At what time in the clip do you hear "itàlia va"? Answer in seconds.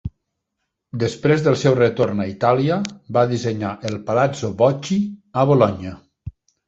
2.31-3.25